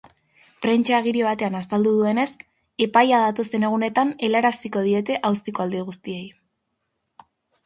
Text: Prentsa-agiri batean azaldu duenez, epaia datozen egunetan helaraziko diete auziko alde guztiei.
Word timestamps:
Prentsa-agiri 0.65 1.19
batean 1.25 1.57
azaldu 1.59 1.91
duenez, 1.97 2.25
epaia 2.85 3.19
datozen 3.25 3.67
egunetan 3.69 4.15
helaraziko 4.29 4.83
diete 4.89 5.19
auziko 5.31 5.67
alde 5.69 5.85
guztiei. 5.93 6.25